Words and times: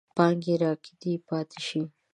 پانګې 0.15 0.55
راکدې 0.63 1.13
پاتې 1.27 1.59
شي. 1.67 1.81